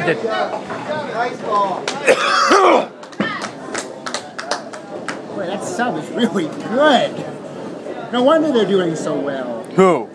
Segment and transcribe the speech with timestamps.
[5.34, 7.14] Boy, that sub is really good.
[8.12, 9.62] No wonder they're doing so well.
[9.76, 10.08] Who?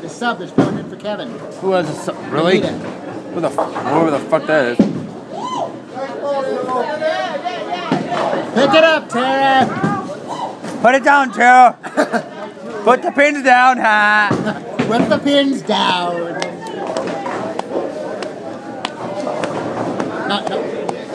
[0.00, 1.28] The sub is filling in for Kevin.
[1.60, 2.60] Who has a su- really?
[2.60, 4.76] Who the f- whoever the fuck that is?
[8.54, 9.66] Pick it up, Tara.
[10.82, 11.76] Put it down, Joe.
[12.84, 14.28] Put the pins down, ha.
[14.86, 16.40] Put the pins down.
[20.28, 20.56] No, no.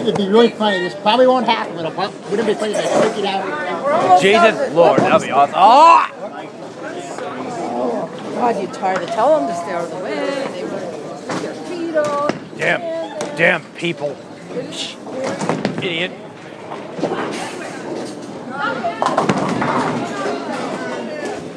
[0.02, 0.80] It'd be really funny.
[0.80, 4.22] This probably won't happen, but it'll- wouldn't be funny if I freak it out?
[4.22, 5.56] Jesus Lord, that'd be awesome.
[5.58, 6.08] Oh!
[8.36, 10.48] God, you tired to tell them to stay out of the way.
[10.54, 10.72] They would
[11.28, 12.34] put their feet up.
[12.58, 12.82] Damn,
[13.38, 14.16] damn people.
[15.78, 16.12] Idiot.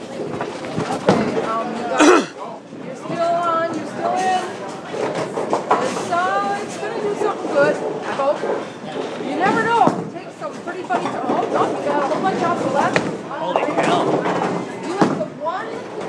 [0.05, 2.01] Okay, um, you got,
[2.85, 4.45] you're still on, you're still in.
[5.81, 8.41] It's, uh, it's gonna do something good, I hope.
[9.25, 12.43] You never know, it takes some pretty funny, oh, no, you got a whole bunch
[12.43, 12.99] off the left.
[13.29, 14.05] Holy hell.
[14.87, 15.69] You have the one,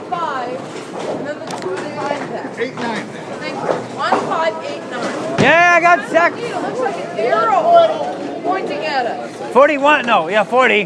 [0.09, 2.59] five, and then the two nine pack.
[2.59, 3.05] Eight, nine.
[3.39, 3.73] Thank you.
[3.97, 5.16] One, five, eight, nine.
[5.39, 6.31] Yeah, I got sec.
[6.37, 9.51] It looks like an arrow pointing at us.
[9.51, 10.85] 41, no, yeah, 40.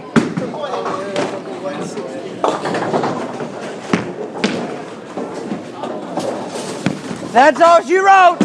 [7.31, 8.37] That's all she wrote.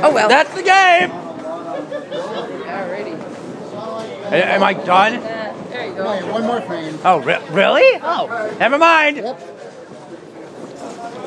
[0.00, 0.28] Oh, well.
[0.28, 1.10] That's the game.
[2.70, 4.32] Alrighty.
[4.32, 5.16] Am I done?
[5.16, 6.14] Uh, there you Oh, go.
[6.14, 6.98] yeah, one more frame.
[7.04, 8.00] Oh, re- really?
[8.02, 9.18] Oh, never mind.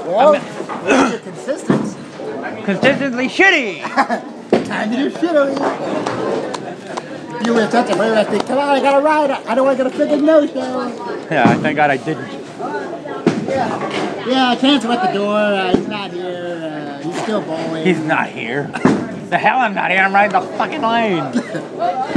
[0.06, 0.34] Well,
[0.86, 1.20] you're.
[2.66, 3.82] Consistently shitty.
[4.66, 6.02] Time to do shit over here.
[7.46, 8.16] You were touching her.
[8.16, 9.32] I think, come on, I gotta ride.
[9.32, 10.88] I don't want to get a friggin' no show.
[11.32, 12.30] Yeah, thank God I didn't.
[13.50, 15.38] Yeah, yeah Chance at the door.
[15.38, 17.02] Uh, he's not here.
[17.02, 17.86] Uh, he's still bowling.
[17.86, 18.68] He's not here.
[19.30, 20.02] the hell I'm not here.
[20.02, 21.24] I'm riding the fucking lane.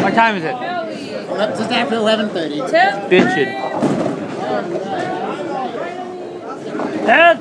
[0.03, 0.55] what time is it?
[0.55, 2.71] Well, just after 11:30.
[2.71, 3.75] Ten, Bitchin'.
[7.07, 7.41] That's